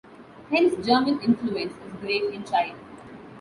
[0.49, 2.73] Hence German influence is great in Chile.